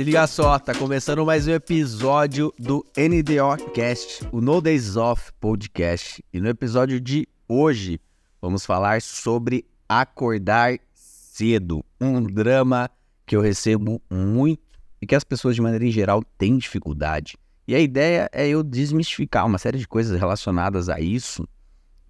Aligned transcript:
Se 0.00 0.04
liga 0.04 0.26
só, 0.26 0.58
tá 0.58 0.74
começando 0.74 1.26
mais 1.26 1.46
um 1.46 1.50
episódio 1.50 2.54
do 2.58 2.82
NDO 2.96 3.70
Cast, 3.74 4.26
o 4.32 4.40
No 4.40 4.58
Days 4.58 4.96
Off 4.96 5.30
Podcast. 5.38 6.24
E 6.32 6.40
no 6.40 6.48
episódio 6.48 6.98
de 6.98 7.28
hoje 7.46 8.00
vamos 8.40 8.64
falar 8.64 9.02
sobre 9.02 9.62
acordar 9.86 10.78
cedo, 10.94 11.84
um 12.00 12.22
drama 12.22 12.90
que 13.26 13.36
eu 13.36 13.42
recebo 13.42 14.00
muito 14.10 14.62
e 15.02 15.06
que 15.06 15.14
as 15.14 15.22
pessoas 15.22 15.54
de 15.54 15.60
maneira 15.60 15.84
em 15.84 15.92
geral 15.92 16.24
têm 16.38 16.56
dificuldade. 16.56 17.36
E 17.68 17.74
a 17.74 17.78
ideia 17.78 18.26
é 18.32 18.48
eu 18.48 18.62
desmistificar 18.62 19.44
uma 19.44 19.58
série 19.58 19.76
de 19.76 19.86
coisas 19.86 20.18
relacionadas 20.18 20.88
a 20.88 20.98
isso. 20.98 21.46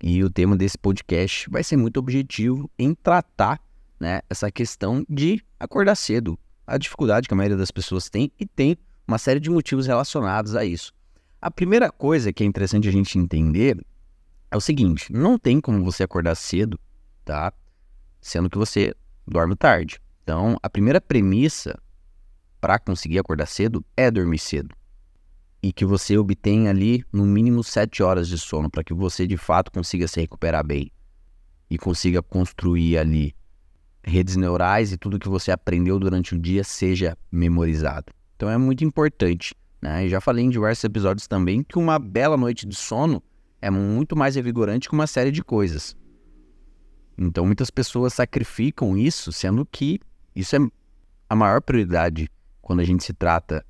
E 0.00 0.22
o 0.22 0.30
tema 0.30 0.56
desse 0.56 0.78
podcast 0.78 1.50
vai 1.50 1.64
ser 1.64 1.76
muito 1.76 1.98
objetivo 1.98 2.70
em 2.78 2.94
tratar 2.94 3.60
né, 3.98 4.20
essa 4.30 4.48
questão 4.48 5.04
de 5.08 5.42
acordar 5.58 5.96
cedo, 5.96 6.38
a 6.70 6.78
dificuldade 6.78 7.26
que 7.26 7.34
a 7.34 7.36
maioria 7.36 7.56
das 7.56 7.72
pessoas 7.72 8.08
tem 8.08 8.30
e 8.38 8.46
tem 8.46 8.76
uma 9.06 9.18
série 9.18 9.40
de 9.40 9.50
motivos 9.50 9.88
relacionados 9.88 10.54
a 10.54 10.64
isso. 10.64 10.92
A 11.42 11.50
primeira 11.50 11.90
coisa 11.90 12.32
que 12.32 12.44
é 12.44 12.46
interessante 12.46 12.88
a 12.88 12.92
gente 12.92 13.18
entender 13.18 13.76
é 14.50 14.56
o 14.56 14.60
seguinte: 14.60 15.12
não 15.12 15.36
tem 15.36 15.60
como 15.60 15.82
você 15.82 16.04
acordar 16.04 16.36
cedo, 16.36 16.78
tá? 17.24 17.52
Sendo 18.20 18.48
que 18.48 18.56
você 18.56 18.94
dorme 19.26 19.56
tarde. 19.56 20.00
Então, 20.22 20.56
a 20.62 20.70
primeira 20.70 21.00
premissa 21.00 21.76
para 22.60 22.78
conseguir 22.78 23.18
acordar 23.18 23.46
cedo 23.46 23.84
é 23.96 24.08
dormir 24.10 24.38
cedo. 24.38 24.72
E 25.62 25.72
que 25.72 25.84
você 25.84 26.16
obtenha 26.16 26.70
ali 26.70 27.04
no 27.12 27.26
mínimo 27.26 27.64
7 27.64 28.02
horas 28.02 28.28
de 28.28 28.38
sono, 28.38 28.70
para 28.70 28.84
que 28.84 28.94
você 28.94 29.26
de 29.26 29.36
fato 29.36 29.72
consiga 29.72 30.06
se 30.06 30.20
recuperar 30.20 30.64
bem 30.64 30.90
e 31.68 31.76
consiga 31.76 32.22
construir 32.22 32.96
ali 32.96 33.34
redes 34.02 34.36
neurais 34.36 34.92
e 34.92 34.96
tudo 34.96 35.18
que 35.18 35.28
você 35.28 35.50
aprendeu 35.50 35.98
durante 35.98 36.34
o 36.34 36.38
dia 36.38 36.64
seja 36.64 37.16
memorizado. 37.30 38.12
Então 38.36 38.48
é 38.48 38.56
muito 38.56 38.84
importante. 38.84 39.54
Né? 39.82 40.06
já 40.08 40.20
falei 40.20 40.44
em 40.44 40.50
diversos 40.50 40.84
episódios 40.84 41.26
também 41.26 41.62
que 41.62 41.78
uma 41.78 41.98
bela 41.98 42.36
noite 42.36 42.66
de 42.66 42.76
sono 42.76 43.22
é 43.62 43.70
muito 43.70 44.14
mais 44.14 44.34
revigorante 44.34 44.88
que 44.88 44.94
uma 44.94 45.06
série 45.06 45.30
de 45.30 45.42
coisas. 45.42 45.96
Então 47.16 47.46
muitas 47.46 47.70
pessoas 47.70 48.14
sacrificam 48.14 48.96
isso, 48.96 49.32
sendo 49.32 49.64
que 49.64 50.00
isso 50.34 50.56
é 50.56 50.58
a 51.28 51.36
maior 51.36 51.60
prioridade 51.60 52.28
quando 52.60 52.80
a 52.80 52.84
gente 52.84 53.04
se 53.04 53.12
trata 53.12 53.64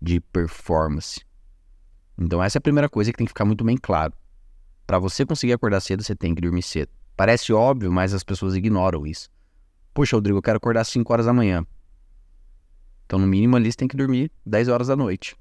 de 0.00 0.20
performance. 0.20 1.20
Então 2.18 2.42
essa 2.42 2.58
é 2.58 2.60
a 2.60 2.62
primeira 2.62 2.88
coisa 2.88 3.10
que 3.12 3.18
tem 3.18 3.26
que 3.26 3.30
ficar 3.30 3.44
muito 3.44 3.64
bem 3.64 3.76
claro. 3.76 4.12
Para 4.86 4.98
você 4.98 5.24
conseguir 5.24 5.52
acordar 5.52 5.80
cedo, 5.80 6.02
você 6.02 6.14
tem 6.14 6.34
que 6.34 6.40
dormir 6.40 6.62
cedo. 6.62 6.90
Parece 7.16 7.52
óbvio, 7.52 7.92
mas 7.92 8.12
as 8.12 8.24
pessoas 8.24 8.54
ignoram 8.54 9.06
isso. 9.06 9.28
Poxa, 9.94 10.16
Rodrigo, 10.16 10.38
eu 10.38 10.42
quero 10.42 10.56
acordar 10.56 10.80
às 10.80 10.88
5 10.88 11.12
horas 11.12 11.26
da 11.26 11.32
manhã. 11.32 11.66
Então, 13.04 13.18
no 13.18 13.26
mínimo 13.26 13.56
ali, 13.56 13.70
você 13.70 13.76
tem 13.76 13.88
que 13.88 13.96
dormir 13.96 14.30
10 14.46 14.68
horas 14.68 14.88
da 14.88 14.96
noite. 14.96 15.36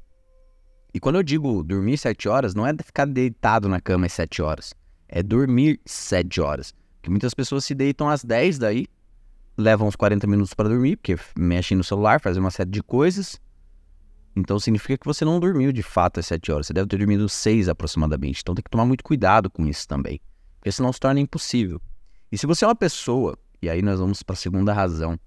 E 0.93 0.99
quando 0.99 1.15
eu 1.15 1.23
digo 1.23 1.63
dormir 1.63 1.97
7 1.97 2.27
horas, 2.27 2.53
não 2.53 2.67
é 2.67 2.73
ficar 2.83 3.05
deitado 3.05 3.69
na 3.69 3.79
cama 3.79 4.07
às 4.07 4.13
7 4.13 4.41
horas. 4.41 4.73
É 5.07 5.23
dormir 5.23 5.79
7 5.85 6.41
horas. 6.41 6.73
Porque 6.95 7.09
muitas 7.09 7.33
pessoas 7.33 7.63
se 7.63 7.73
deitam 7.73 8.09
às 8.09 8.25
10 8.25 8.59
daí, 8.59 8.87
levam 9.57 9.87
uns 9.87 9.95
40 9.95 10.27
minutos 10.27 10.53
para 10.53 10.67
dormir, 10.67 10.97
porque 10.97 11.15
mexem 11.37 11.77
no 11.77 11.83
celular, 11.83 12.19
fazem 12.19 12.41
uma 12.41 12.51
série 12.51 12.69
de 12.69 12.83
coisas. 12.83 13.39
Então 14.35 14.59
significa 14.59 14.97
que 14.97 15.05
você 15.05 15.23
não 15.23 15.39
dormiu 15.39 15.71
de 15.71 15.81
fato 15.81 16.19
às 16.19 16.25
7 16.25 16.51
horas. 16.51 16.67
Você 16.67 16.73
deve 16.73 16.87
ter 16.87 16.97
dormido 16.97 17.29
6 17.29 17.69
aproximadamente. 17.69 18.41
Então 18.41 18.53
tem 18.53 18.63
que 18.63 18.69
tomar 18.69 18.85
muito 18.85 19.03
cuidado 19.03 19.49
com 19.49 19.65
isso 19.65 19.87
também. 19.87 20.19
Porque 20.59 20.71
senão 20.73 20.91
se 20.91 20.99
torna 20.99 21.21
impossível. 21.21 21.81
E 22.29 22.37
se 22.37 22.45
você 22.45 22.65
é 22.65 22.67
uma 22.67 22.75
pessoa 22.75 23.37
e 23.61 23.69
aí 23.69 23.81
nós 23.81 23.99
vamos 23.99 24.23
para 24.23 24.33
a 24.33 24.37
segunda 24.37 24.73
razão 24.73 25.19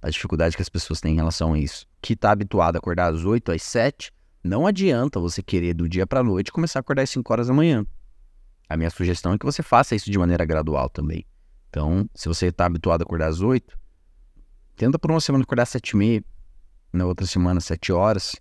da 0.00 0.10
dificuldade 0.10 0.54
que 0.54 0.62
as 0.62 0.68
pessoas 0.68 1.00
têm 1.00 1.12
em 1.12 1.16
relação 1.16 1.54
a 1.54 1.58
isso. 1.58 1.86
Que 2.02 2.12
está 2.12 2.30
habituado 2.30 2.76
a 2.76 2.78
acordar 2.78 3.12
às 3.12 3.24
8, 3.24 3.50
às 3.52 3.62
7, 3.62 4.12
não 4.44 4.66
adianta 4.66 5.18
você 5.18 5.42
querer 5.42 5.74
do 5.74 5.88
dia 5.88 6.06
para 6.06 6.20
a 6.20 6.24
noite 6.24 6.52
começar 6.52 6.78
a 6.78 6.80
acordar 6.80 7.02
às 7.02 7.10
5 7.10 7.32
horas 7.32 7.46
da 7.48 7.54
manhã. 7.54 7.86
A 8.68 8.76
minha 8.76 8.90
sugestão 8.90 9.32
é 9.32 9.38
que 9.38 9.46
você 9.46 9.62
faça 9.62 9.94
isso 9.94 10.10
de 10.10 10.18
maneira 10.18 10.44
gradual 10.44 10.90
também. 10.90 11.24
Então, 11.70 12.08
se 12.14 12.28
você 12.28 12.46
está 12.46 12.66
habituado 12.66 13.00
a 13.00 13.04
acordar 13.04 13.28
às 13.28 13.40
8, 13.40 13.78
tenta 14.76 14.98
por 14.98 15.10
uma 15.10 15.20
semana 15.20 15.42
acordar 15.42 15.62
às 15.62 15.70
7 15.70 15.90
e 15.90 15.96
meia, 15.96 16.24
na 16.92 17.06
outra 17.06 17.26
semana 17.26 17.60
7 17.60 17.90
horas, 17.92 18.36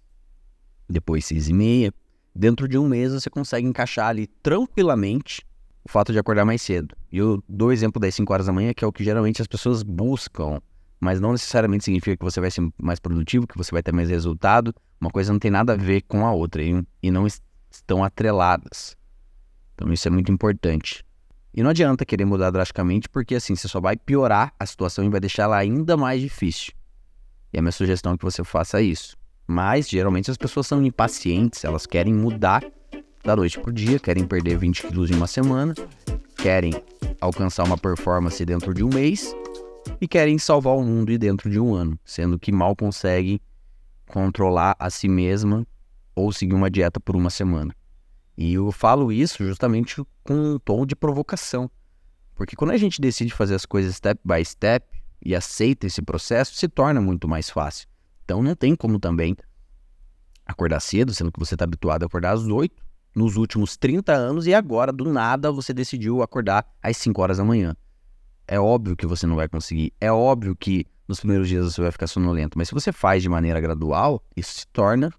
depois 0.90 1.26
6 1.26 1.48
e 1.48 1.54
meia. 1.54 1.94
Dentro 2.36 2.68
de 2.68 2.78
um 2.78 2.88
mês 2.88 3.14
você 3.14 3.30
consegue 3.30 3.66
encaixar 3.66 4.10
ali 4.10 4.28
tranquilamente 4.28 5.47
o 5.88 5.90
fato 5.90 6.12
de 6.12 6.20
acordar 6.20 6.44
mais 6.44 6.62
cedo. 6.62 6.94
E 7.10 7.18
eu 7.18 7.42
dou 7.48 7.70
o 7.70 7.72
exemplo 7.72 7.98
das 8.00 8.14
5 8.14 8.32
horas 8.32 8.46
da 8.46 8.52
manhã, 8.52 8.74
que 8.74 8.84
é 8.84 8.88
o 8.88 8.92
que 8.92 9.06
geralmente 9.06 9.42
as 9.42 9.48
pessoas 9.48 9.82
buscam, 9.84 10.62
mas 11.00 11.22
não 11.22 11.32
necessariamente 11.32 11.86
significa 11.86 12.18
que 12.18 12.24
você 12.24 12.42
vai 12.42 12.52
ser 12.52 12.68
mais 12.78 13.00
produtivo, 13.00 13.48
que 13.48 13.58
você 13.58 13.72
vai 13.72 13.82
ter 13.82 13.94
mais 13.94 14.10
resultado. 14.10 14.76
Uma 15.00 15.10
coisa 15.10 15.32
não 15.32 15.40
tem 15.40 15.50
nada 15.50 15.74
a 15.74 15.78
ver 15.78 16.02
com 16.02 16.26
a 16.26 16.32
outra 16.34 16.62
e, 16.62 16.84
e 17.02 17.10
não 17.10 17.26
estão 17.72 18.04
atreladas. 18.04 18.98
Então 19.76 19.92
isso 19.94 20.06
é 20.10 20.12
muito 20.12 20.30
importante. 20.30 21.06
E 21.54 21.64
não 21.64 21.70
adianta 21.70 22.06
querer 22.06 22.26
mudar 22.26 22.52
drasticamente, 22.52 23.08
porque 23.08 23.36
assim 23.36 23.56
você 23.56 23.70
só 23.70 23.80
vai 23.80 23.96
piorar 23.96 24.54
a 24.60 24.66
situação 24.66 25.06
e 25.06 25.10
vai 25.10 25.22
deixar 25.22 25.44
ela 25.44 25.58
ainda 25.58 25.96
mais 25.96 26.20
difícil. 26.20 26.74
E 27.54 27.58
a 27.58 27.62
minha 27.62 27.72
sugestão 27.72 28.12
é 28.14 28.18
que 28.18 28.26
você 28.26 28.44
faça 28.44 28.82
isso. 28.82 29.16
Mas 29.48 29.88
geralmente 29.88 30.30
as 30.30 30.38
pessoas 30.38 30.68
são 30.68 30.84
impacientes, 30.84 31.64
elas 31.64 31.86
querem 31.86 32.14
mudar 32.14 32.62
da 33.28 33.36
noite 33.36 33.60
pro 33.60 33.74
dia, 33.74 34.00
querem 34.00 34.26
perder 34.26 34.58
20 34.58 34.88
quilos 34.88 35.12
em 35.12 35.16
uma 35.16 35.28
semana, 35.28 35.74
querem 36.38 36.72
alcançar 37.20 37.66
uma 37.66 37.78
performance 37.78 38.44
dentro 38.46 38.74
de 38.74 38.86
um 38.86 38.88
mês 38.88 39.36
e 40.00 40.08
querem 40.08 40.40
salvar 40.40 40.78
o 40.78 40.82
mundo 40.82 41.12
e 41.12 41.18
dentro 41.18 41.50
de 41.50 41.60
um 41.60 41.76
ano, 41.76 42.00
sendo 42.06 42.40
que 42.40 42.54
mal 42.54 42.74
conseguem 42.74 43.42
controlar 44.08 44.78
a 44.80 44.90
si 44.90 45.10
mesma 45.10 45.68
ou 46.16 46.32
seguir 46.32 46.54
uma 46.54 46.72
dieta 46.72 47.02
por 47.02 47.18
uma 47.18 47.30
semana. 47.30 47.76
E 48.38 48.54
eu 48.54 48.72
falo 48.72 49.12
isso 49.12 49.44
justamente 49.44 50.02
com 50.24 50.54
um 50.54 50.58
tom 50.58 50.86
de 50.86 50.96
provocação, 50.96 51.70
porque 52.34 52.56
quando 52.56 52.72
a 52.72 52.78
gente 52.78 53.02
decide 53.02 53.34
fazer 53.34 53.56
as 53.56 53.66
coisas 53.66 53.98
step 53.98 54.22
by 54.24 54.44
step 54.46 54.88
e 55.22 55.36
aceita 55.36 55.86
esse 55.86 56.02
processo, 56.02 56.56
se 56.56 56.70
torna 56.70 57.02
muito 57.02 57.28
mais 57.28 57.50
fácil. 57.50 57.90
Então 58.24 58.42
não 58.42 58.56
tem 58.56 58.74
como 58.74 58.98
também 58.98 59.36
acordar 60.46 60.80
cedo, 60.80 61.14
sendo 61.14 61.30
que 61.30 61.40
você 61.40 61.56
está 61.56 61.66
habituado 61.66 62.04
a 62.04 62.06
acordar 62.06 62.32
às 62.32 62.48
8 62.48 62.87
nos 63.18 63.36
últimos 63.36 63.76
30 63.76 64.14
anos 64.14 64.46
e 64.46 64.54
agora, 64.54 64.94
do 64.94 65.12
nada, 65.12 65.52
você 65.52 65.74
decidiu 65.74 66.22
acordar 66.22 66.64
às 66.84 66.98
5 66.98 67.20
horas 67.20 67.38
da 67.38 67.44
manhã. 67.44 67.76
É 68.48 68.60
óbvio 68.60 68.96
que 68.96 69.08
você 69.08 69.26
não 69.26 69.36
vai 69.36 69.50
conseguir. 69.50 69.92
É 70.00 70.12
óbvio 70.12 70.56
que 70.56 70.86
nos 71.08 71.20
primeiros 71.20 71.50
dias 71.50 71.66
você 71.66 71.82
vai 71.82 71.92
ficar 71.92 72.06
sonolento. 72.06 72.60
Mas 72.60 72.68
se 72.68 72.76
você 72.76 72.92
faz 72.92 73.24
de 73.24 73.28
maneira 73.28 73.60
gradual, 73.60 74.24
isso 74.36 74.60
se 74.60 74.68
torna 74.68 75.12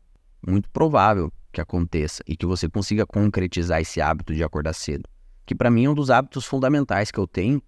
muito 0.46 0.70
provável 0.70 1.32
que 1.52 1.60
aconteça 1.60 2.22
e 2.24 2.36
que 2.36 2.46
você 2.46 2.68
consiga 2.68 3.04
concretizar 3.04 3.80
esse 3.80 4.00
hábito 4.00 4.32
de 4.32 4.44
acordar 4.44 4.74
cedo. 4.74 5.02
Que 5.44 5.52
para 5.52 5.68
mim 5.68 5.86
é 5.86 5.90
um 5.90 5.94
dos 5.94 6.08
hábitos 6.08 6.44
fundamentais 6.44 7.10
que 7.10 7.18
eu 7.18 7.26
tenho. 7.26 7.60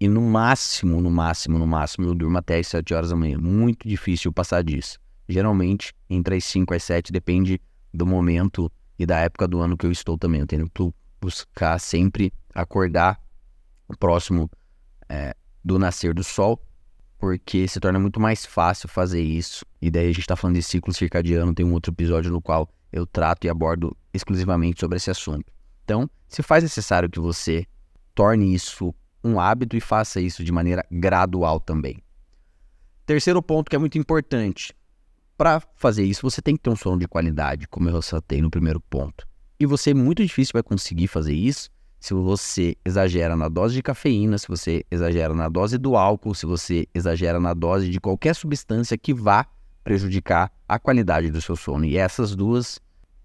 E 0.00 0.08
no 0.08 0.20
máximo, 0.20 1.00
no 1.00 1.10
máximo, 1.10 1.56
no 1.56 1.66
máximo, 1.68 2.08
eu 2.08 2.14
durmo 2.16 2.36
até 2.36 2.58
as 2.58 2.66
7 2.66 2.94
horas 2.94 3.10
da 3.10 3.16
manhã. 3.16 3.38
Muito 3.38 3.86
difícil 3.86 4.32
passar 4.32 4.64
disso. 4.64 4.98
Geralmente, 5.28 5.94
entre 6.10 6.34
as 6.34 6.44
5 6.44 6.74
e 6.74 6.76
as 6.76 6.82
7, 6.82 7.12
depende 7.12 7.60
do 7.94 8.04
momento 8.04 8.70
e 8.98 9.06
da 9.06 9.18
época 9.18 9.46
do 9.46 9.60
ano 9.60 9.76
que 9.76 9.86
eu 9.86 9.92
estou 9.92 10.18
também. 10.18 10.40
Eu 10.40 10.46
tenho 10.46 10.68
que 10.68 10.92
buscar 11.20 11.78
sempre 11.78 12.32
acordar 12.54 13.20
próximo 13.98 14.50
é, 15.08 15.34
do 15.64 15.78
nascer 15.78 16.12
do 16.12 16.22
sol, 16.22 16.60
porque 17.18 17.66
se 17.66 17.80
torna 17.80 17.98
muito 17.98 18.20
mais 18.20 18.44
fácil 18.44 18.88
fazer 18.88 19.22
isso. 19.22 19.64
E 19.80 19.90
daí 19.90 20.04
a 20.04 20.08
gente 20.08 20.20
está 20.20 20.36
falando 20.36 20.56
de 20.56 20.62
ciclo 20.62 20.92
circadiano, 20.92 21.54
tem 21.54 21.64
um 21.64 21.72
outro 21.72 21.92
episódio 21.92 22.30
no 22.30 22.40
qual 22.40 22.68
eu 22.92 23.06
trato 23.06 23.46
e 23.46 23.50
abordo 23.50 23.96
exclusivamente 24.12 24.80
sobre 24.80 24.96
esse 24.96 25.10
assunto. 25.10 25.50
Então, 25.84 26.08
se 26.28 26.42
faz 26.42 26.62
necessário 26.62 27.08
que 27.08 27.20
você 27.20 27.66
torne 28.14 28.54
isso 28.54 28.94
um 29.22 29.40
hábito 29.40 29.76
e 29.76 29.80
faça 29.80 30.20
isso 30.20 30.44
de 30.44 30.52
maneira 30.52 30.84
gradual 30.90 31.60
também. 31.60 32.02
Terceiro 33.04 33.42
ponto 33.42 33.68
que 33.68 33.76
é 33.76 33.78
muito 33.78 33.98
importante: 33.98 34.74
para 35.38 35.62
fazer 35.76 36.02
isso, 36.02 36.28
você 36.28 36.42
tem 36.42 36.56
que 36.56 36.62
ter 36.62 36.68
um 36.68 36.74
sono 36.74 36.98
de 36.98 37.06
qualidade, 37.06 37.68
como 37.68 37.88
eu 37.88 37.94
ressaltei 37.94 38.42
no 38.42 38.50
primeiro 38.50 38.80
ponto. 38.80 39.24
E 39.58 39.64
você 39.64 39.94
muito 39.94 40.20
difícil 40.20 40.52
vai 40.52 40.64
conseguir 40.64 41.06
fazer 41.06 41.32
isso 41.32 41.70
se 42.00 42.12
você 42.12 42.76
exagera 42.84 43.36
na 43.36 43.48
dose 43.48 43.74
de 43.74 43.82
cafeína, 43.82 44.36
se 44.36 44.48
você 44.48 44.84
exagera 44.90 45.32
na 45.34 45.48
dose 45.48 45.78
do 45.78 45.96
álcool, 45.96 46.34
se 46.34 46.44
você 46.44 46.86
exagera 46.92 47.38
na 47.40 47.54
dose 47.54 47.88
de 47.88 48.00
qualquer 48.00 48.34
substância 48.34 48.98
que 48.98 49.14
vá 49.14 49.46
prejudicar 49.82 50.52
a 50.68 50.78
qualidade 50.78 51.30
do 51.30 51.40
seu 51.40 51.56
sono. 51.56 51.84
E 51.84 51.96
essas 51.96 52.34
duas, 52.34 52.80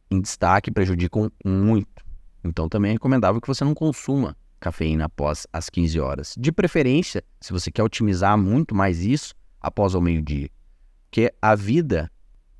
em 0.09 0.21
destaque, 0.21 0.71
prejudicam 0.71 1.31
muito. 1.43 2.03
Então 2.43 2.69
também 2.69 2.89
é 2.89 2.93
recomendável 2.93 3.41
que 3.41 3.47
você 3.47 3.63
não 3.63 3.73
consuma 3.73 4.35
cafeína 4.59 5.05
após 5.05 5.45
as 5.51 5.69
15 5.69 5.99
horas. 5.99 6.35
De 6.37 6.51
preferência, 6.51 7.23
se 7.41 7.51
você 7.51 7.71
quer 7.71 7.83
otimizar 7.83 8.37
muito 8.37 8.73
mais 8.73 9.03
isso, 9.03 9.35
após 9.59 9.93
o 9.93 10.01
meio-dia. 10.01 10.49
Porque 11.13 11.31
a 11.39 11.53
vida 11.53 12.11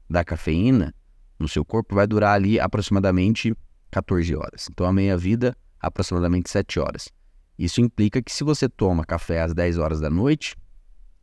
da 0.08 0.24
cafeína 0.24 0.94
no 1.40 1.48
seu 1.48 1.66
corpo 1.66 1.96
vai 1.96 2.06
durar 2.06 2.36
ali 2.36 2.60
aproximadamente 2.60 3.52
14 3.90 4.36
horas. 4.36 4.68
Então 4.70 4.86
a 4.86 4.94
meia-vida, 4.94 5.58
aproximadamente 5.80 6.52
7 6.52 6.80
horas. 6.80 7.10
Isso 7.58 7.82
implica 7.82 8.22
que 8.22 8.32
se 8.32 8.44
você 8.44 8.70
toma 8.70 9.04
café 9.04 9.42
às 9.42 9.56
10 9.56 9.80
horas 9.80 10.00
da 10.00 10.08
noite, 10.08 10.56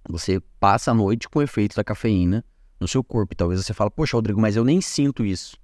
você 0.09 0.41
passa 0.59 0.91
a 0.91 0.95
noite 0.95 1.29
com 1.29 1.39
o 1.39 1.43
efeito 1.43 1.77
da 1.77 1.85
cafeína 1.85 2.45
no 2.81 2.89
seu 2.89 3.05
corpo. 3.05 3.33
E 3.33 3.37
talvez 3.37 3.65
você 3.65 3.73
fale, 3.73 3.93
poxa, 3.93 4.17
Rodrigo, 4.17 4.41
mas 4.41 4.57
eu 4.57 4.65
nem 4.65 4.81
sinto 4.81 5.25
isso. 5.25 5.57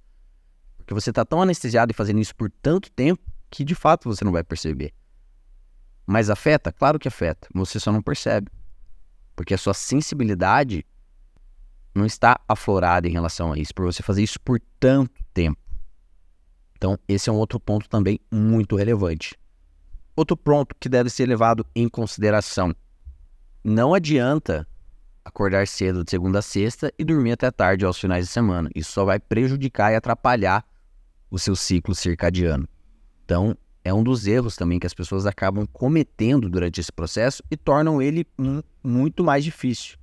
Porque 0.77 0.93
você 0.93 1.09
está 1.09 1.25
tão 1.25 1.41
anestesiado 1.41 1.91
e 1.91 1.93
fazendo 1.93 2.21
isso 2.21 2.33
por 2.33 2.49
tanto 2.49 2.89
tempo 2.89 3.21
que 3.51 3.65
de 3.65 3.75
fato 3.75 4.07
você 4.07 4.23
não 4.23 4.31
vai 4.31 4.41
perceber. 4.41 4.93
Mas 6.05 6.29
afeta? 6.29 6.71
Claro 6.71 6.97
que 6.97 7.09
afeta. 7.09 7.49
Você 7.53 7.77
só 7.77 7.91
não 7.91 8.01
percebe. 8.01 8.49
Porque 9.35 9.53
a 9.53 9.57
sua 9.57 9.73
sensibilidade 9.73 10.85
não 11.97 12.05
está 12.05 12.39
aflorada 12.47 13.07
em 13.07 13.11
relação 13.11 13.51
a 13.51 13.57
isso, 13.57 13.73
por 13.73 13.85
você 13.85 14.03
fazer 14.03 14.23
isso 14.23 14.39
por 14.39 14.61
tanto 14.79 15.23
tempo. 15.33 15.59
Então, 16.75 16.97
esse 17.07 17.29
é 17.29 17.33
um 17.33 17.37
outro 17.37 17.59
ponto 17.59 17.89
também 17.89 18.19
muito 18.31 18.75
relevante. 18.75 19.35
Outro 20.15 20.37
ponto 20.37 20.75
que 20.79 20.87
deve 20.87 21.09
ser 21.09 21.25
levado 21.25 21.65
em 21.75 21.89
consideração: 21.89 22.73
não 23.63 23.93
adianta 23.93 24.67
acordar 25.25 25.67
cedo 25.67 26.03
de 26.03 26.09
segunda 26.09 26.39
a 26.39 26.41
sexta 26.41 26.91
e 26.97 27.03
dormir 27.03 27.33
até 27.33 27.51
tarde 27.51 27.83
aos 27.83 27.99
finais 27.99 28.25
de 28.25 28.31
semana. 28.31 28.69
Isso 28.73 28.91
só 28.91 29.03
vai 29.03 29.19
prejudicar 29.19 29.91
e 29.91 29.95
atrapalhar 29.95 30.65
o 31.29 31.37
seu 31.37 31.55
ciclo 31.55 31.93
circadiano. 31.93 32.67
Então, 33.25 33.57
é 33.83 33.93
um 33.93 34.03
dos 34.03 34.25
erros 34.25 34.55
também 34.55 34.79
que 34.79 34.87
as 34.87 34.93
pessoas 34.93 35.25
acabam 35.25 35.67
cometendo 35.67 36.49
durante 36.49 36.79
esse 36.79 36.91
processo 36.91 37.43
e 37.51 37.57
tornam 37.57 38.01
ele 38.01 38.25
muito 38.83 39.23
mais 39.23 39.43
difícil. 39.43 39.97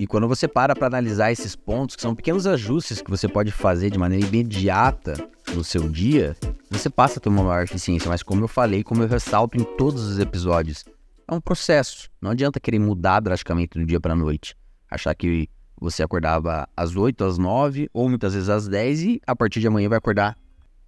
E 0.00 0.06
quando 0.06 0.26
você 0.26 0.48
para 0.48 0.74
para 0.74 0.86
analisar 0.86 1.30
esses 1.30 1.54
pontos, 1.54 1.94
que 1.94 2.00
são 2.00 2.14
pequenos 2.14 2.46
ajustes 2.46 3.02
que 3.02 3.10
você 3.10 3.28
pode 3.28 3.52
fazer 3.52 3.90
de 3.90 3.98
maneira 3.98 4.26
imediata 4.26 5.12
no 5.54 5.62
seu 5.62 5.90
dia, 5.90 6.34
você 6.70 6.88
passa 6.88 7.18
a 7.18 7.20
ter 7.20 7.28
uma 7.28 7.42
maior 7.42 7.64
eficiência. 7.64 8.08
Mas 8.08 8.22
como 8.22 8.42
eu 8.42 8.48
falei, 8.48 8.82
como 8.82 9.02
eu 9.02 9.06
ressalto 9.06 9.60
em 9.60 9.64
todos 9.76 10.02
os 10.04 10.18
episódios, 10.18 10.86
é 11.28 11.34
um 11.34 11.38
processo. 11.38 12.08
Não 12.18 12.30
adianta 12.30 12.58
querer 12.58 12.78
mudar 12.78 13.20
drasticamente 13.20 13.78
do 13.78 13.84
dia 13.84 14.00
para 14.00 14.14
a 14.14 14.16
noite. 14.16 14.56
Achar 14.90 15.14
que 15.14 15.50
você 15.78 16.02
acordava 16.02 16.66
às 16.74 16.96
8, 16.96 17.22
às 17.22 17.36
9, 17.36 17.90
ou 17.92 18.08
muitas 18.08 18.32
vezes 18.32 18.48
às 18.48 18.66
10 18.66 19.02
e 19.02 19.20
a 19.26 19.36
partir 19.36 19.60
de 19.60 19.66
amanhã 19.66 19.90
vai 19.90 19.98
acordar 19.98 20.34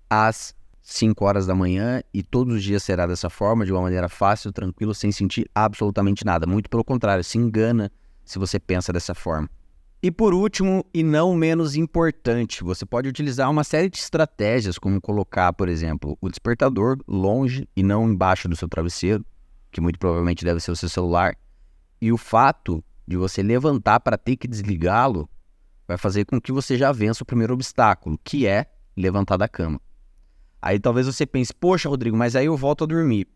às 0.09 0.55
5 0.81 1.23
horas 1.23 1.47
da 1.47 1.55
manhã 1.55 2.03
e 2.15 2.23
todos 2.23 2.55
os 2.55 2.63
dias 2.63 2.83
será 2.83 3.07
dessa 3.07 3.29
forma, 3.29 3.67
de 3.67 3.73
uma 3.73 3.83
maneira 3.83 4.09
fácil, 4.09 4.51
tranquilo, 4.53 4.95
sem 4.95 5.13
sentir 5.13 5.47
absolutamente 5.55 6.25
nada. 6.25 6.47
Muito 6.47 6.71
pelo 6.71 6.83
contrário, 6.83 7.23
se 7.23 7.37
engana 7.37 7.93
se 8.25 8.39
você 8.39 8.59
pensa 8.59 8.93
dessa 8.93 9.15
forma. 9.15 9.49
E 10.03 10.11
por 10.11 10.35
último, 10.35 10.85
e 10.93 11.03
não 11.05 11.33
menos 11.33 11.77
importante, 11.77 12.65
você 12.65 12.85
pode 12.85 13.09
utilizar 13.09 13.49
uma 13.49 13.63
série 13.63 13.89
de 13.89 13.99
estratégias, 13.99 14.77
como 14.77 15.01
colocar, 15.01 15.53
por 15.53 15.69
exemplo, 15.69 16.19
o 16.21 16.29
despertador 16.29 16.99
longe 17.07 17.69
e 17.77 17.85
não 17.85 18.11
embaixo 18.11 18.49
do 18.49 18.57
seu 18.57 18.69
travesseiro, 18.69 19.25
que 19.71 19.81
muito 19.81 20.01
provavelmente 20.01 20.45
deve 20.45 20.59
ser 20.59 20.73
o 20.73 20.77
seu 20.77 20.89
celular. 20.89 21.37
E 22.01 22.11
o 22.11 22.17
fato 22.17 22.83
de 23.07 23.17
você 23.17 23.45
levantar 23.45 24.01
para 24.01 24.19
ter 24.19 24.37
que 24.37 24.49
desligá-lo 24.49 25.31
vai 25.87 25.97
fazer 25.97 26.25
com 26.25 26.41
que 26.41 26.51
você 26.51 26.77
já 26.77 26.91
vença 26.91 27.23
o 27.23 27.27
primeiro 27.27 27.55
obstáculo, 27.55 28.19
que 28.25 28.45
é 28.45 28.67
levantar 28.97 29.37
da 29.37 29.47
cama. 29.47 29.81
Aí 30.61 30.81
talvez 30.81 31.07
você 31.07 31.25
pense, 31.25 31.55
poxa, 31.55 31.89
Rodrigo, 31.89 32.17
mas 32.17 32.35
aí 32.35 32.47
eu 32.47 32.57
volto 32.57 32.83
a 32.83 32.87
dormir. 32.89 33.29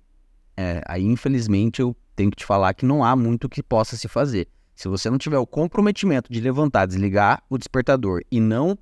É, 0.57 0.83
aí 0.87 1.05
infelizmente 1.05 1.81
eu 1.81 1.95
tenho 2.17 2.31
que 2.31 2.39
te 2.39 2.47
falar 2.47 2.75
que 2.75 2.85
não 2.85 3.05
há 3.05 3.15
muito 3.15 3.49
que 3.49 3.63
possa 3.63 3.97
se 3.97 4.09
fazer. 4.09 4.49
Se 4.77 4.89
você 4.89 5.09
não 5.09 5.17
tiver 5.17 5.39
o 5.39 5.47
comprometimento 5.47 6.31
de 6.31 6.39
levantar, 6.39 6.85
desligar 6.85 7.43
o 7.49 7.57
despertador 7.57 8.21
e 8.31 8.39
não 8.39 8.79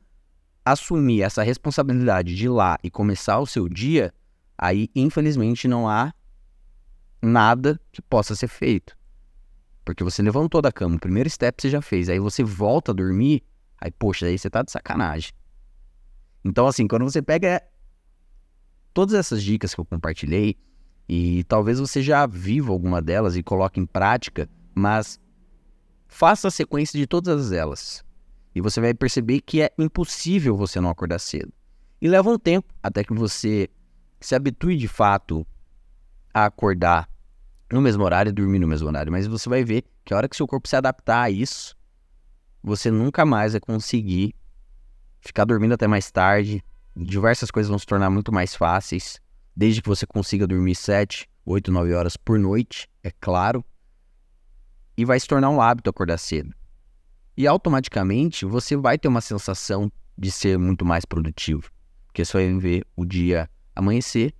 assumir 0.64 1.22
essa 1.22 1.44
responsabilidade 1.44 2.34
de 2.34 2.46
ir 2.46 2.48
lá 2.48 2.76
e 2.82 2.90
começar 2.90 3.38
o 3.38 3.46
seu 3.46 3.68
dia, 3.68 4.12
aí 4.58 4.90
infelizmente 4.92 5.68
não 5.68 5.88
há 5.88 6.12
nada 7.22 7.80
que 7.92 8.02
possa 8.02 8.34
ser 8.34 8.48
feito. 8.48 8.98
Porque 9.84 10.02
você 10.02 10.20
levantou 10.20 10.60
da 10.60 10.72
cama, 10.72 10.96
o 10.96 11.00
primeiro 11.00 11.30
step 11.30 11.62
você 11.62 11.70
já 11.70 11.80
fez, 11.80 12.08
aí 12.08 12.18
você 12.18 12.42
volta 12.42 12.90
a 12.90 12.94
dormir, 12.94 13.44
aí 13.80 13.92
poxa, 13.92 14.26
aí 14.26 14.36
você 14.36 14.50
tá 14.50 14.62
de 14.62 14.72
sacanagem. 14.72 15.32
Então 16.44 16.66
assim, 16.66 16.88
quando 16.88 17.04
você 17.04 17.22
pega 17.22 17.62
todas 18.92 19.14
essas 19.14 19.44
dicas 19.44 19.72
que 19.72 19.80
eu 19.80 19.84
compartilhei, 19.84 20.56
e 21.08 21.44
talvez 21.44 21.78
você 21.78 22.02
já 22.02 22.26
viva 22.26 22.72
alguma 22.72 23.00
delas 23.00 23.36
e 23.36 23.42
coloque 23.44 23.78
em 23.78 23.86
prática, 23.86 24.48
mas 24.74 25.20
Faça 26.14 26.46
a 26.46 26.50
sequência 26.52 26.96
de 26.96 27.08
todas 27.08 27.50
elas. 27.50 28.04
E 28.54 28.60
você 28.60 28.80
vai 28.80 28.94
perceber 28.94 29.40
que 29.40 29.60
é 29.60 29.72
impossível 29.76 30.56
você 30.56 30.80
não 30.80 30.88
acordar 30.88 31.18
cedo. 31.18 31.52
E 32.00 32.06
leva 32.06 32.30
um 32.30 32.38
tempo 32.38 32.72
até 32.80 33.02
que 33.02 33.12
você 33.12 33.68
se 34.20 34.32
habitue 34.32 34.76
de 34.76 34.86
fato 34.86 35.44
a 36.32 36.44
acordar 36.44 37.10
no 37.68 37.80
mesmo 37.80 38.04
horário 38.04 38.30
e 38.30 38.32
dormir 38.32 38.60
no 38.60 38.68
mesmo 38.68 38.86
horário. 38.86 39.10
Mas 39.10 39.26
você 39.26 39.48
vai 39.48 39.64
ver 39.64 39.82
que 40.04 40.14
a 40.14 40.16
hora 40.16 40.28
que 40.28 40.36
seu 40.36 40.46
corpo 40.46 40.68
se 40.68 40.76
adaptar 40.76 41.22
a 41.22 41.30
isso, 41.30 41.76
você 42.62 42.92
nunca 42.92 43.26
mais 43.26 43.50
vai 43.50 43.60
conseguir 43.60 44.36
ficar 45.20 45.44
dormindo 45.44 45.74
até 45.74 45.88
mais 45.88 46.12
tarde. 46.12 46.64
Diversas 46.94 47.50
coisas 47.50 47.68
vão 47.68 47.78
se 47.78 47.86
tornar 47.86 48.08
muito 48.08 48.30
mais 48.30 48.54
fáceis, 48.54 49.20
desde 49.56 49.82
que 49.82 49.88
você 49.88 50.06
consiga 50.06 50.46
dormir 50.46 50.76
7, 50.76 51.28
8, 51.44 51.72
9 51.72 51.92
horas 51.92 52.16
por 52.16 52.38
noite, 52.38 52.88
é 53.02 53.10
claro 53.10 53.64
e 54.96 55.04
vai 55.04 55.18
se 55.18 55.26
tornar 55.26 55.50
um 55.50 55.60
hábito 55.60 55.90
acordar 55.90 56.18
cedo. 56.18 56.54
E 57.36 57.46
automaticamente 57.46 58.44
você 58.44 58.76
vai 58.76 58.98
ter 58.98 59.08
uma 59.08 59.20
sensação 59.20 59.90
de 60.16 60.30
ser 60.30 60.58
muito 60.58 60.84
mais 60.84 61.04
produtivo, 61.04 61.70
porque 62.06 62.24
você 62.24 62.32
vai 62.32 62.58
ver 62.60 62.86
o 62.96 63.04
dia 63.04 63.50
amanhecer 63.74 64.32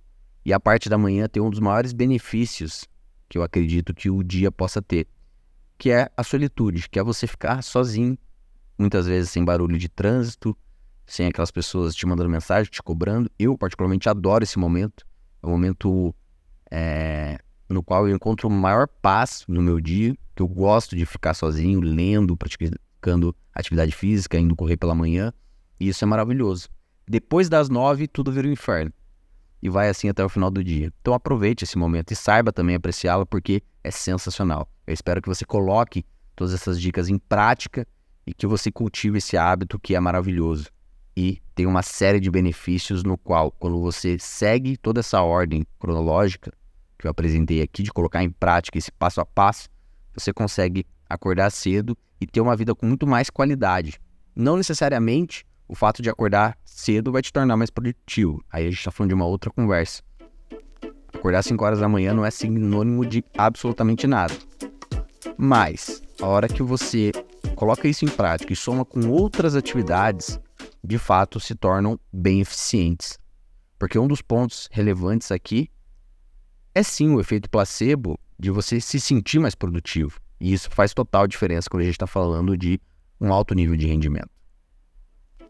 e 0.45 0.53
a 0.53 0.59
parte 0.59 0.87
da 0.87 0.97
manhã 0.97 1.27
ter 1.27 1.41
um 1.41 1.49
dos 1.49 1.59
maiores 1.59 1.91
benefícios 1.91 2.85
que 3.27 3.37
eu 3.37 3.43
acredito 3.43 3.93
que 3.93 4.09
o 4.09 4.23
dia 4.23 4.51
possa 4.51 4.81
ter, 4.81 5.07
que 5.77 5.89
é 5.89 6.09
a 6.15 6.23
solitude, 6.23 6.87
que 6.89 6.99
é 6.99 7.03
você 7.03 7.27
ficar 7.27 7.61
sozinho, 7.61 8.17
muitas 8.77 9.07
vezes 9.07 9.31
sem 9.31 9.43
barulho 9.43 9.77
de 9.77 9.89
trânsito, 9.89 10.55
sem 11.05 11.27
aquelas 11.27 11.51
pessoas 11.51 11.95
te 11.95 12.05
mandando 12.05 12.29
mensagem, 12.29 12.71
te 12.71 12.81
cobrando. 12.81 13.29
Eu 13.37 13.57
particularmente 13.57 14.07
adoro 14.07 14.43
esse 14.43 14.57
momento, 14.57 15.05
é 15.41 15.47
um 15.47 15.49
momento 15.51 16.15
é, 16.71 17.39
no 17.67 17.83
qual 17.83 18.07
eu 18.07 18.15
encontro 18.15 18.49
maior 18.49 18.87
paz 18.87 19.43
no 19.47 19.61
meu 19.61 19.81
dia, 19.81 20.15
que 20.35 20.41
eu 20.41 20.47
gosto 20.47 20.95
de 20.95 21.05
ficar 21.05 21.33
sozinho, 21.33 21.79
lendo, 21.79 22.35
praticando 22.35 23.35
atividade 23.53 23.91
física, 23.93 24.37
indo 24.37 24.55
correr 24.55 24.77
pela 24.77 24.93
manhã, 24.93 25.31
e 25.79 25.87
isso 25.87 26.03
é 26.03 26.07
maravilhoso. 26.07 26.67
Depois 27.07 27.47
das 27.47 27.69
nove, 27.69 28.07
tudo 28.07 28.31
vira 28.31 28.47
um 28.47 28.51
inferno. 28.51 28.91
E 29.61 29.69
vai 29.69 29.89
assim 29.89 30.09
até 30.09 30.23
o 30.23 30.29
final 30.29 30.51
do 30.51 30.63
dia. 30.63 30.91
Então 31.01 31.13
aproveite 31.13 31.63
esse 31.63 31.77
momento 31.77 32.11
e 32.11 32.15
saiba 32.15 32.51
também 32.51 32.75
apreciá-lo, 32.75 33.25
porque 33.25 33.63
é 33.83 33.91
sensacional. 33.91 34.69
Eu 34.85 34.93
espero 34.93 35.21
que 35.21 35.29
você 35.29 35.45
coloque 35.45 36.05
todas 36.35 36.53
essas 36.53 36.79
dicas 36.79 37.09
em 37.09 37.17
prática 37.17 37.87
e 38.27 38.33
que 38.33 38.45
você 38.45 38.71
cultive 38.71 39.19
esse 39.19 39.37
hábito 39.37 39.79
que 39.79 39.95
é 39.95 39.99
maravilhoso. 39.99 40.67
E 41.15 41.41
tem 41.53 41.65
uma 41.65 41.81
série 41.81 42.19
de 42.19 42.29
benefícios 42.29 43.03
no 43.03 43.17
qual, 43.17 43.51
quando 43.51 43.79
você 43.79 44.19
segue 44.19 44.75
toda 44.75 44.99
essa 44.99 45.21
ordem 45.21 45.65
cronológica, 45.79 46.51
que 46.97 47.07
eu 47.07 47.11
apresentei 47.11 47.61
aqui, 47.61 47.83
de 47.83 47.91
colocar 47.93 48.21
em 48.21 48.29
prática 48.29 48.77
esse 48.77 48.91
passo 48.91 49.21
a 49.21 49.25
passo, 49.25 49.69
você 50.15 50.33
consegue 50.33 50.85
acordar 51.09 51.51
cedo 51.51 51.97
e 52.19 52.25
ter 52.25 52.41
uma 52.41 52.55
vida 52.55 52.73
com 52.73 52.85
muito 52.85 53.05
mais 53.05 53.29
qualidade. 53.29 53.99
Não 54.35 54.57
necessariamente 54.57 55.45
o 55.67 55.75
fato 55.75 56.01
de 56.01 56.09
acordar 56.09 56.57
cedo 56.63 57.11
vai 57.11 57.21
te 57.21 57.31
tornar 57.31 57.57
mais 57.57 57.69
produtivo. 57.69 58.43
Aí 58.51 58.65
a 58.65 58.69
gente 58.69 58.79
está 58.79 58.91
falando 58.91 59.09
de 59.09 59.15
uma 59.15 59.25
outra 59.25 59.49
conversa. 59.49 60.03
Acordar 61.13 61.43
5 61.43 61.63
horas 61.63 61.79
da 61.79 61.89
manhã 61.89 62.13
não 62.13 62.25
é 62.25 62.31
sinônimo 62.31 63.05
de 63.05 63.23
absolutamente 63.37 64.05
nada. 64.05 64.33
Mas, 65.37 66.01
a 66.21 66.27
hora 66.27 66.47
que 66.47 66.61
você 66.61 67.11
coloca 67.55 67.87
isso 67.87 68.05
em 68.05 68.09
prática 68.09 68.53
e 68.53 68.55
soma 68.55 68.85
com 68.85 69.09
outras 69.09 69.55
atividades, 69.55 70.39
de 70.83 70.97
fato 70.97 71.39
se 71.39 71.55
tornam 71.55 71.99
bem 72.11 72.41
eficientes. 72.41 73.17
Porque 73.79 73.97
um 73.97 74.07
dos 74.07 74.21
pontos 74.21 74.69
relevantes 74.71 75.31
aqui 75.31 75.69
é 76.73 76.83
sim 76.83 77.09
o 77.09 77.19
efeito 77.19 77.49
placebo 77.49 78.19
de 78.37 78.51
você 78.51 78.79
se 78.79 78.99
sentir 78.99 79.39
mais 79.39 79.55
produtivo. 79.55 80.19
E 80.39 80.53
isso 80.53 80.69
faz 80.69 80.93
total 80.93 81.27
diferença 81.27 81.69
quando 81.69 81.81
a 81.81 81.85
gente 81.85 81.95
está 81.95 82.07
falando 82.07 82.57
de 82.57 82.79
um 83.19 83.31
alto 83.31 83.53
nível 83.53 83.75
de 83.75 83.87
rendimento. 83.87 84.29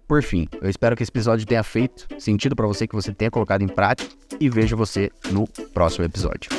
Por 0.08 0.22
fim, 0.22 0.48
eu 0.62 0.70
espero 0.70 0.96
que 0.96 1.02
esse 1.02 1.10
episódio 1.10 1.48
tenha 1.48 1.64
feito 1.64 2.08
sentido 2.20 2.56
para 2.56 2.68
você, 2.68 2.88
que 2.88 2.94
você 2.94 3.12
tenha 3.12 3.32
colocado 3.32 3.64
em 3.64 3.68
prática 3.68 4.14
e 4.40 4.50
vejo 4.50 4.78
você 4.78 5.10
no 5.32 5.48
próximo 5.74 6.06
episódio. 6.06 6.50